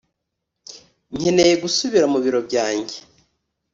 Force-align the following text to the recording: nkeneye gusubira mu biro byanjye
nkeneye 1.17 1.53
gusubira 1.63 2.05
mu 2.13 2.19
biro 2.23 2.39
byanjye 2.47 2.97